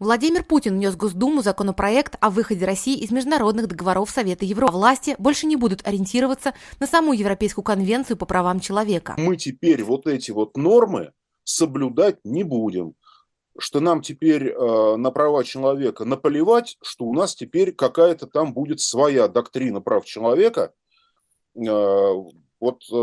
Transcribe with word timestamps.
Владимир 0.00 0.44
Путин 0.44 0.74
внес 0.74 0.94
в 0.94 0.96
Госдуму 0.96 1.42
законопроект 1.42 2.16
о 2.20 2.30
выходе 2.30 2.64
России 2.64 2.96
из 2.96 3.10
международных 3.10 3.66
договоров 3.66 4.10
Совета 4.10 4.44
Европы. 4.44 4.72
Власти 4.72 5.16
больше 5.18 5.46
не 5.46 5.56
будут 5.56 5.84
ориентироваться 5.86 6.54
на 6.78 6.86
саму 6.86 7.12
Европейскую 7.12 7.64
конвенцию 7.64 8.16
по 8.16 8.24
правам 8.24 8.60
человека. 8.60 9.14
Мы 9.18 9.36
теперь 9.36 9.82
вот 9.82 10.06
эти 10.06 10.30
вот 10.30 10.56
нормы 10.56 11.12
соблюдать 11.44 12.18
не 12.24 12.44
будем 12.44 12.94
что 13.60 13.80
нам 13.80 14.02
теперь 14.02 14.50
э, 14.50 14.96
на 14.96 15.10
права 15.10 15.42
человека 15.42 16.04
наплевать, 16.04 16.76
что 16.80 17.06
у 17.06 17.12
нас 17.12 17.34
теперь 17.34 17.72
какая-то 17.72 18.28
там 18.28 18.54
будет 18.54 18.78
своя 18.78 19.26
доктрина 19.26 19.80
прав 19.80 20.04
человека. 20.04 20.72
Э, 21.56 22.12
вот 22.60 22.82
э, 22.92 22.94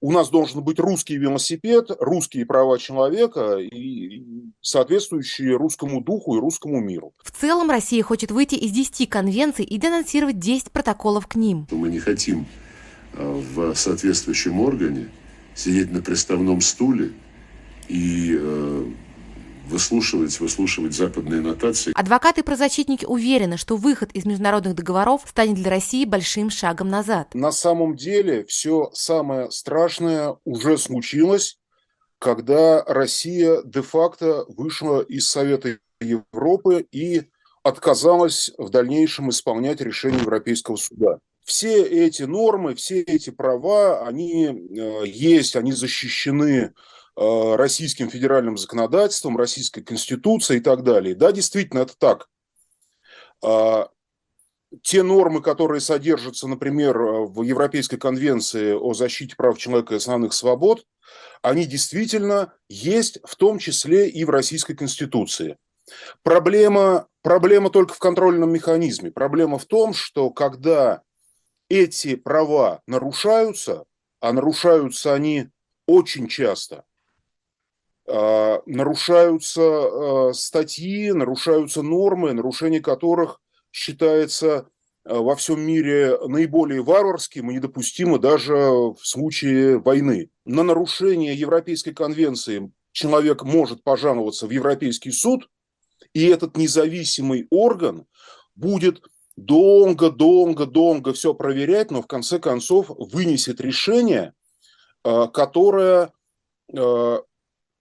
у 0.00 0.10
нас 0.10 0.30
должен 0.30 0.64
быть 0.64 0.78
русский 0.78 1.18
велосипед, 1.18 1.90
русские 1.98 2.46
права 2.46 2.78
человека 2.78 3.58
и 3.58 4.43
соответствующие 4.64 5.56
русскому 5.56 6.02
духу 6.02 6.36
и 6.36 6.40
русскому 6.40 6.80
миру. 6.80 7.12
В 7.22 7.30
целом 7.30 7.70
Россия 7.70 8.02
хочет 8.02 8.30
выйти 8.30 8.54
из 8.54 8.72
10 8.72 9.08
конвенций 9.08 9.64
и 9.64 9.76
денонсировать 9.76 10.38
10 10.38 10.72
протоколов 10.72 11.26
к 11.26 11.36
ним. 11.36 11.68
Мы 11.70 11.88
не 11.88 12.00
хотим 12.00 12.46
э, 13.12 13.42
в 13.54 13.74
соответствующем 13.74 14.60
органе 14.60 15.08
сидеть 15.54 15.92
на 15.92 16.00
приставном 16.00 16.60
стуле 16.60 17.12
и 17.88 18.36
э, 18.38 18.86
выслушивать, 19.66 20.38
выслушивать 20.40 20.94
западные 20.94 21.40
нотации. 21.40 21.92
Адвокаты 21.94 22.40
и 22.40 22.44
правозащитники 22.44 23.04
уверены, 23.04 23.56
что 23.56 23.76
выход 23.76 24.10
из 24.12 24.24
международных 24.24 24.74
договоров 24.74 25.22
станет 25.26 25.56
для 25.56 25.70
России 25.70 26.04
большим 26.04 26.50
шагом 26.50 26.88
назад. 26.88 27.34
На 27.34 27.52
самом 27.52 27.96
деле 27.96 28.44
все 28.44 28.90
самое 28.92 29.50
страшное 29.50 30.36
уже 30.44 30.78
случилось, 30.78 31.58
когда 32.18 32.82
Россия 32.84 33.62
де-факто 33.62 34.44
вышла 34.48 35.00
из 35.02 35.28
Совета 35.28 35.78
Европы 36.00 36.86
и 36.90 37.30
отказалась 37.62 38.52
в 38.58 38.70
дальнейшем 38.70 39.30
исполнять 39.30 39.80
решение 39.80 40.20
Европейского 40.20 40.76
суда. 40.76 41.18
Все 41.44 41.82
эти 41.82 42.22
нормы, 42.22 42.74
все 42.74 43.00
эти 43.00 43.30
права, 43.30 44.06
они 44.06 44.46
э, 44.46 45.06
есть, 45.06 45.56
они 45.56 45.72
защищены 45.72 46.72
Э, 47.16 47.54
российским 47.54 48.10
федеральным 48.10 48.56
законодательством, 48.56 49.36
российской 49.36 49.82
конституцией 49.82 50.58
и 50.58 50.62
так 50.62 50.82
далее. 50.82 51.14
Да, 51.14 51.30
действительно, 51.30 51.80
это 51.80 51.96
так. 51.96 52.28
А, 53.40 53.88
те 54.82 55.04
нормы, 55.04 55.40
которые 55.40 55.80
содержатся, 55.80 56.48
например, 56.48 56.98
в 56.98 57.42
Европейской 57.42 57.98
конвенции 57.98 58.72
о 58.72 58.94
защите 58.94 59.36
прав 59.36 59.56
человека 59.58 59.94
и 59.94 59.98
основных 59.98 60.32
свобод, 60.32 60.84
они 61.42 61.66
действительно 61.66 62.54
есть 62.68 63.18
в 63.24 63.36
том 63.36 63.58
числе 63.58 64.08
и 64.08 64.24
в 64.24 64.30
Российской 64.30 64.74
Конституции. 64.74 65.56
Проблема, 66.22 67.08
проблема 67.22 67.70
только 67.70 67.94
в 67.94 67.98
контрольном 67.98 68.52
механизме. 68.52 69.10
Проблема 69.10 69.58
в 69.58 69.66
том, 69.66 69.92
что 69.92 70.30
когда 70.30 71.02
эти 71.68 72.16
права 72.16 72.82
нарушаются, 72.86 73.84
а 74.20 74.32
нарушаются 74.32 75.14
они 75.14 75.48
очень 75.86 76.28
часто– 76.28 76.84
а, 78.06 78.62
нарушаются 78.66 79.62
а, 79.62 80.32
статьи, 80.34 81.12
нарушаются 81.12 81.82
нормы, 81.82 82.32
нарушение 82.32 82.80
которых 82.80 83.40
считается 83.72 84.68
во 85.04 85.36
всем 85.36 85.60
мире 85.60 86.18
наиболее 86.26 86.82
варварским 86.82 87.50
и 87.50 87.54
недопустимо 87.54 88.18
даже 88.18 88.54
в 88.54 88.98
случае 89.02 89.78
войны. 89.78 90.30
На 90.44 90.62
нарушение 90.62 91.34
Европейской 91.34 91.92
конвенции 91.92 92.72
человек 92.92 93.42
может 93.42 93.82
пожаловаться 93.82 94.46
в 94.46 94.50
Европейский 94.50 95.10
суд, 95.10 95.50
и 96.12 96.26
этот 96.26 96.56
независимый 96.56 97.46
орган 97.50 98.06
будет 98.54 99.02
долго-долго-долго 99.36 101.12
все 101.12 101.34
проверять, 101.34 101.90
но 101.90 102.02
в 102.02 102.06
конце 102.06 102.38
концов 102.38 102.86
вынесет 102.88 103.60
решение, 103.60 104.32
которое 105.02 106.12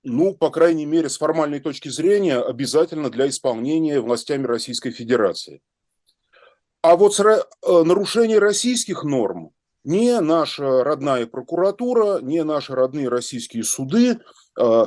ну, 0.05 0.35
по 0.35 0.49
крайней 0.49 0.85
мере, 0.85 1.07
с 1.07 1.17
формальной 1.17 1.61
точки 1.61 1.87
зрения, 1.87 2.37
обязательно 2.37 3.09
для 3.09 3.29
исполнения 3.29 4.01
властями 4.01 4.45
Российской 4.45 4.91
Федерации. 4.91 5.61
А 6.83 6.97
вот 6.97 7.17
э, 7.17 7.41
нарушение 7.65 8.39
российских 8.39 9.05
норм 9.05 9.51
не 9.85 10.19
наша 10.19 10.83
родная 10.83 11.25
прокуратура, 11.25 12.19
не 12.21 12.43
наши 12.43 12.73
родные 12.73 13.07
российские 13.07 13.63
суды 13.63 14.19
э, 14.59 14.85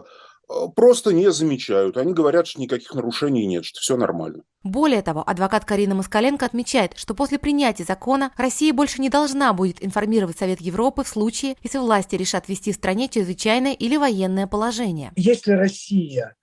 просто 0.74 1.14
не 1.14 1.30
замечают. 1.30 1.96
Они 1.96 2.12
говорят, 2.12 2.46
что 2.46 2.60
никаких 2.60 2.94
нарушений 2.94 3.46
нет, 3.46 3.64
что 3.64 3.80
все 3.80 3.96
нормально. 3.96 4.42
Более 4.62 5.00
того, 5.00 5.24
адвокат 5.26 5.64
Карина 5.64 5.94
Москаленко 5.94 6.44
отмечает, 6.44 6.98
что 6.98 7.14
после 7.14 7.38
принятия 7.38 7.84
закона 7.84 8.30
Россия 8.36 8.74
больше 8.74 9.00
не 9.00 9.08
должна 9.08 9.54
будет 9.54 9.82
информировать 9.82 10.38
Совет 10.38 10.60
Европы 10.60 11.02
в 11.02 11.08
случае, 11.08 11.56
если 11.62 11.78
власти 11.78 12.14
решат 12.14 12.46
ввести 12.46 12.72
в 12.72 12.76
стране 12.76 13.08
чрезвычайное 13.08 13.72
или 13.72 13.96
военное 13.96 14.46
положение. 14.46 15.12
Если 15.16 15.52
Россия 15.52 16.36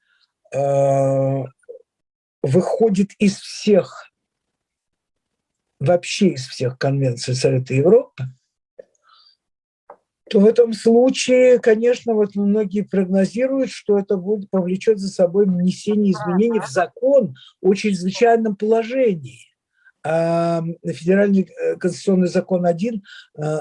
э, 0.52 1.44
выходит 2.42 3.12
из 3.20 3.38
всех, 3.38 4.10
вообще 5.84 6.30
из 6.30 6.48
всех 6.48 6.78
конвенций 6.78 7.36
Совета 7.36 7.74
Европы, 7.74 8.24
то 10.30 10.40
в 10.40 10.46
этом 10.46 10.74
случае, 10.74 11.60
конечно, 11.60 12.14
вот 12.14 12.36
многие 12.36 12.82
прогнозируют, 12.82 13.70
что 13.70 14.00
это 14.00 14.18
будет 14.18 14.50
повлечет 14.50 14.98
за 14.98 15.10
собой 15.10 15.46
внесение 15.46 16.14
изменений 16.14 16.60
в 16.60 16.68
закон 16.68 17.36
о 17.62 17.74
чрезвычайном 17.74 18.56
положении. 18.56 19.48
А 20.06 20.64
федеральный 20.86 21.44
э, 21.44 21.76
конституционный 21.76 22.28
закон 22.28 22.66
1 22.66 23.04
э, 23.38 23.58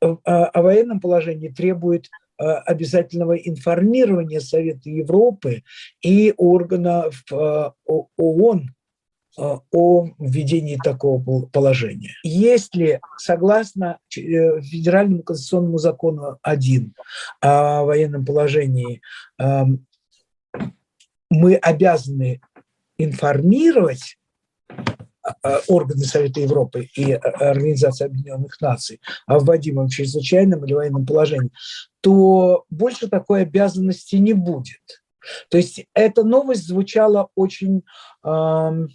о 0.00 0.62
военном 0.62 1.00
положении 1.00 1.48
требует 1.48 2.06
э, 2.38 2.44
обязательного 2.44 3.34
информирования 3.36 4.40
Совета 4.40 4.88
Европы 4.88 5.62
и 6.00 6.32
органов 6.36 7.22
ООН 7.30 8.70
о 9.36 10.08
введении 10.18 10.76
такого 10.82 11.46
положения. 11.46 12.14
Если, 12.24 13.00
согласно 13.16 13.98
э, 14.16 14.60
Федеральному 14.60 15.22
конституционному 15.22 15.78
закону 15.78 16.38
1 16.42 16.94
о 17.40 17.84
военном 17.84 18.24
положении, 18.24 19.00
эм, 19.38 19.86
мы 21.30 21.54
обязаны 21.54 22.40
информировать 22.98 24.18
э, 24.68 25.58
органы 25.68 26.04
Совета 26.04 26.40
Европы 26.40 26.88
и 26.96 27.12
Организации 27.12 28.06
Объединенных 28.06 28.60
Наций 28.60 29.00
о 29.26 29.38
вводимом 29.38 29.88
чрезвычайном 29.88 30.64
или 30.64 30.74
военном 30.74 31.06
положении, 31.06 31.52
то 32.00 32.64
больше 32.68 33.08
такой 33.08 33.42
обязанности 33.42 34.16
не 34.16 34.32
будет. 34.32 35.04
То 35.50 35.58
есть 35.58 35.86
эта 35.94 36.24
новость 36.24 36.66
звучала 36.66 37.28
очень 37.34 37.84
э, 38.24 38.86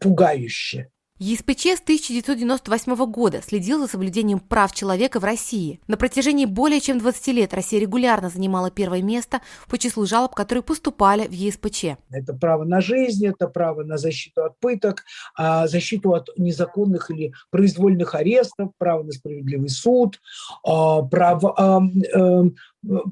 пугающе. 0.00 0.88
ЕСПЧ 1.20 1.66
с 1.76 1.80
1998 1.80 2.96
года 3.06 3.40
следил 3.40 3.80
за 3.80 3.86
соблюдением 3.86 4.40
прав 4.40 4.72
человека 4.72 5.20
в 5.20 5.24
России. 5.24 5.78
На 5.86 5.96
протяжении 5.96 6.44
более 6.44 6.80
чем 6.80 6.98
20 6.98 7.28
лет 7.28 7.54
Россия 7.54 7.80
регулярно 7.80 8.30
занимала 8.30 8.72
первое 8.72 9.00
место 9.00 9.40
по 9.68 9.78
числу 9.78 10.06
жалоб, 10.06 10.34
которые 10.34 10.64
поступали 10.64 11.28
в 11.28 11.30
ЕСПЧ. 11.30 11.84
Это 12.10 12.34
право 12.34 12.64
на 12.64 12.80
жизнь, 12.80 13.24
это 13.28 13.46
право 13.46 13.84
на 13.84 13.96
защиту 13.96 14.42
от 14.42 14.58
пыток, 14.58 15.04
а, 15.36 15.68
защиту 15.68 16.14
от 16.14 16.30
незаконных 16.36 17.12
или 17.12 17.32
произвольных 17.50 18.16
арестов, 18.16 18.72
право 18.76 19.04
на 19.04 19.12
справедливый 19.12 19.68
суд, 19.68 20.20
а, 20.64 21.00
право, 21.02 21.54
а, 21.56 21.80
э, 21.80 22.42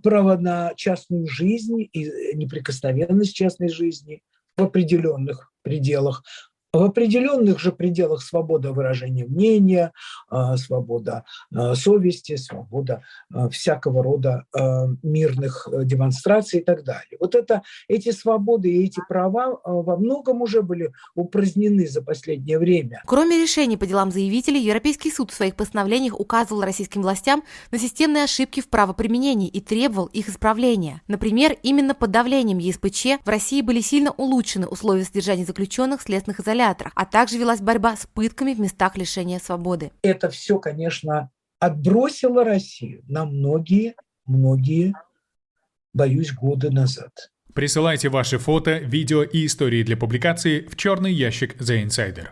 право 0.03 0.37
на 0.37 0.73
частную 0.75 1.29
жизнь 1.29 1.89
и 1.93 2.35
неприкосновенность 2.35 3.33
частной 3.33 3.69
жизни 3.69 4.25
в 4.57 4.65
определенных 4.65 5.53
пределах, 5.63 6.25
в 6.73 6.83
определенных 6.83 7.61
же 7.61 7.71
пределах 7.71 8.23
свобода 8.23 8.73
выражения 8.73 9.27
мнения, 9.27 9.93
а, 10.29 10.57
свобода 10.57 11.25
а, 11.55 11.75
совести, 11.75 12.37
свобода 12.37 13.03
а, 13.33 13.51
всякого 13.51 14.03
рода 14.03 14.45
мирных 15.03 15.69
э, 15.71 15.85
демонстраций 15.85 16.61
и 16.61 16.65
так 16.65 16.85
далее. 16.85 17.17
Вот 17.21 17.35
это, 17.35 17.63
эти 17.89 18.11
свободы 18.11 18.71
и 18.71 18.85
эти 18.85 19.01
права 19.09 19.59
во 19.65 19.97
многом 19.97 20.43
уже 20.43 20.63
были 20.63 20.93
упразднены 21.15 21.87
за 21.87 22.03
последнее 22.03 22.59
время. 22.59 23.03
Кроме 23.07 23.41
решений 23.41 23.77
по 23.77 23.87
делам 23.87 24.11
заявителей, 24.11 24.61
Европейский 24.61 25.11
суд 25.11 25.31
в 25.31 25.35
своих 25.35 25.57
постановлениях 25.57 26.19
указывал 26.19 26.63
российским 26.63 27.03
властям 27.03 27.43
на 27.71 27.79
системные 27.79 28.25
ошибки 28.25 28.61
в 28.61 28.69
правоприменении 28.69 29.49
и 29.49 29.61
требовал 29.61 30.07
их 30.07 30.29
исправления. 30.29 31.03
Например, 31.09 31.57
именно 31.63 31.95
под 31.95 32.11
давлением 32.11 32.59
ЕСПЧ 32.59 33.25
в 33.25 33.29
России 33.29 33.61
были 33.63 33.81
сильно 33.81 34.13
улучшены 34.13 34.67
условия 34.67 35.05
содержания 35.05 35.45
заключенных 35.45 36.01
в 36.01 36.05
следственных 36.05 36.41
изоляторах 36.41 36.62
изоляторах, 36.63 36.93
а 36.95 37.05
также 37.05 37.39
велась 37.39 37.61
борьба 37.61 37.97
с 37.97 38.07
пытками 38.07 38.55
в 38.55 38.61
местах 38.61 38.97
лишения 38.97 39.39
свободы. 39.39 39.91
Это 40.03 40.31
все, 40.31 40.59
конечно, 40.59 41.31
отбросило 41.59 42.45
Россию 42.45 43.03
на 43.09 43.25
многие, 43.25 43.95
многие 44.27 44.95
боюсь, 45.93 46.33
года 46.33 46.71
назад. 46.71 47.11
Присылайте 47.55 48.09
ваши 48.09 48.39
фото, 48.39 48.79
видео 48.79 49.23
и 49.23 49.45
истории 49.47 49.83
для 49.83 49.97
публикации 49.97 50.67
в 50.67 50.77
черный 50.77 51.13
ящик 51.13 51.61
The 51.61 51.85
Insider. 51.85 52.29